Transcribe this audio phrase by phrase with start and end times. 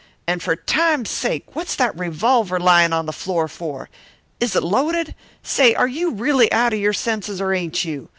[0.25, 3.87] And for Time's sake, what's that revolver lyin' on the floor for?
[4.39, 5.13] Is it loaded?
[5.43, 8.09] Say, are you really out of your senses, or ain't you?